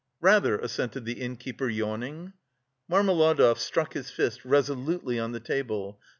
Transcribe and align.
"Rather!" 0.19 0.57
assented 0.57 1.05
the 1.05 1.21
innkeeper 1.21 1.69
yawning. 1.69 2.33
Marmeladov 2.89 3.59
struck 3.59 3.93
his 3.93 4.09
fist 4.09 4.43
resolutely 4.43 5.19
on 5.19 5.31
the 5.31 5.39
table. 5.39 5.99